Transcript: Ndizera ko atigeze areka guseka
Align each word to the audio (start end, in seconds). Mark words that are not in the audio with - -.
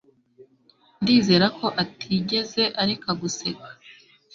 Ndizera 1.01 1.45
ko 1.59 1.65
atigeze 1.83 2.63
areka 2.81 3.11
guseka 3.21 3.69